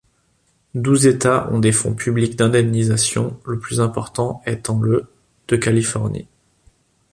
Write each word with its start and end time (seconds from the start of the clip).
Douze 0.73 1.05
États 1.05 1.47
ont 1.53 1.59
des 1.59 1.71
fonds 1.71 1.93
publics 1.93 2.35
d'indemnisation, 2.35 3.39
le 3.45 3.59
plus 3.59 3.81
important 3.81 4.41
étant 4.47 4.79
le 4.79 5.05
de 5.47 5.55
Californie. 5.55 6.27